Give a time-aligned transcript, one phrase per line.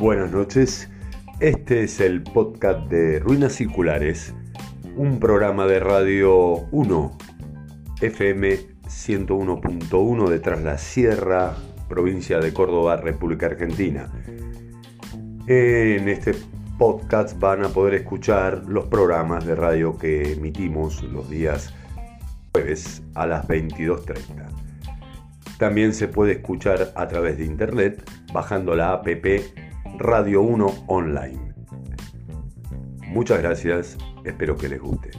[0.00, 0.88] Buenas noches,
[1.40, 4.34] este es el podcast de Ruinas Circulares,
[4.96, 7.18] un programa de Radio 1,
[8.00, 11.54] FM 101.1 de Tras Sierra,
[11.86, 14.10] provincia de Córdoba, República Argentina.
[15.46, 16.34] En este
[16.78, 21.74] podcast van a poder escuchar los programas de radio que emitimos los días
[22.52, 24.48] jueves a las 22.30.
[25.58, 29.06] También se puede escuchar a través de internet bajando la app
[30.02, 31.52] Radio 1 Online.
[33.08, 35.10] Muchas gracias, espero que les guste.